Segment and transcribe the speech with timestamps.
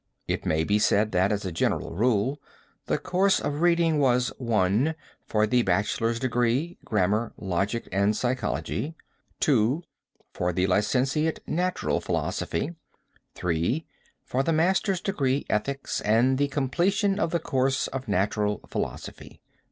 [0.27, 2.41] It may be said that, as a general rule,
[2.87, 4.95] the course of reading was: (1)
[5.27, 8.95] for the bachelor's degree, grammar, logic, and psychology;
[9.41, 9.83] (2)
[10.33, 12.73] for the licentiate, natural philosophy;
[13.35, 13.85] (3)
[14.23, 19.39] for the master's degree, ethics, and the completion of the course of natural philosophy."